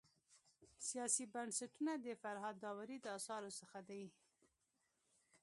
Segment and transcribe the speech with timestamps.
[0.89, 4.05] سیاسي بنسټونه د فرهاد داوري د اثارو څخه دی.